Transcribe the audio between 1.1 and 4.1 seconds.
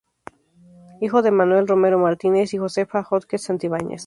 de Manuel Romero Martínez y Josefa Hodges Santibáñez.